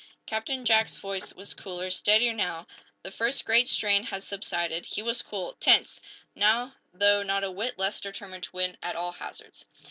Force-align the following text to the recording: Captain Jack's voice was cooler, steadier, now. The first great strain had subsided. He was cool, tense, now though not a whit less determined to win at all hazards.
Captain 0.25 0.65
Jack's 0.65 0.97
voice 0.97 1.31
was 1.35 1.53
cooler, 1.53 1.91
steadier, 1.91 2.33
now. 2.33 2.65
The 3.03 3.11
first 3.11 3.45
great 3.45 3.69
strain 3.69 4.05
had 4.05 4.23
subsided. 4.23 4.87
He 4.87 5.03
was 5.03 5.21
cool, 5.21 5.53
tense, 5.59 6.01
now 6.33 6.73
though 6.91 7.21
not 7.21 7.43
a 7.43 7.51
whit 7.51 7.77
less 7.77 8.01
determined 8.01 8.45
to 8.45 8.51
win 8.55 8.77
at 8.81 8.95
all 8.95 9.11
hazards. 9.11 9.67